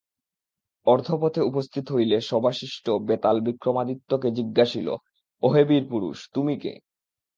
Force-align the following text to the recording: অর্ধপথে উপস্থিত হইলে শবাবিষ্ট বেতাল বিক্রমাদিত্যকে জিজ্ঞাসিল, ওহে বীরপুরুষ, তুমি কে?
অর্ধপথে 0.87 1.41
উপস্থিত 1.41 1.85
হইলে 1.91 2.17
শবাবিষ্ট 2.21 2.85
বেতাল 3.07 3.37
বিক্রমাদিত্যকে 3.41 4.29
জিজ্ঞাসিল, 4.31 4.87
ওহে 5.43 5.63
বীরপুরুষ, 5.65 6.17
তুমি 6.33 6.55
কে? 6.59 6.73